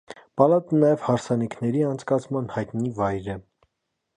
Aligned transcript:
Պալատը 0.41 0.77
նաև 0.83 1.03
հարսանիքների 1.09 1.83
անցկացման 1.91 2.51
հայտնի 2.55 2.95
վայր 3.03 3.31
է։ 3.37 3.37